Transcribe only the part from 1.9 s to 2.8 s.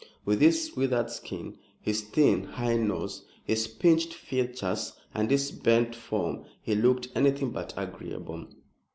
thin, high